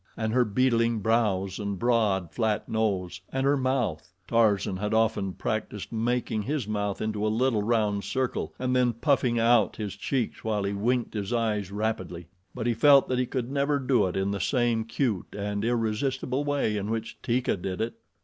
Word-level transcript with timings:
And 0.17 0.33
her 0.33 0.43
beetling 0.45 0.97
brows, 1.01 1.59
and 1.59 1.77
broad, 1.77 2.31
flat 2.31 2.67
nose, 2.67 3.21
and 3.31 3.45
her 3.45 3.55
mouth! 3.55 4.11
Tarzan 4.27 4.77
had 4.77 4.95
often 4.95 5.33
practiced 5.33 5.91
making 5.91 6.41
his 6.41 6.67
mouth 6.67 7.01
into 7.01 7.23
a 7.23 7.27
little 7.29 7.61
round 7.61 8.03
circle 8.03 8.51
and 8.57 8.75
then 8.75 8.93
puffing 8.93 9.37
out 9.37 9.75
his 9.75 9.95
cheeks 9.95 10.43
while 10.43 10.63
he 10.63 10.73
winked 10.73 11.13
his 11.13 11.31
eyes 11.31 11.69
rapidly; 11.71 12.25
but 12.55 12.65
he 12.65 12.73
felt 12.73 13.09
that 13.09 13.19
he 13.19 13.27
could 13.27 13.51
never 13.51 13.77
do 13.77 14.07
it 14.07 14.17
in 14.17 14.31
the 14.31 14.39
same 14.41 14.85
cute 14.85 15.35
and 15.37 15.63
irresistible 15.63 16.43
way 16.43 16.77
in 16.77 16.89
which 16.89 17.21
Teeka 17.21 17.55
did 17.57 17.79
it. 17.79 17.93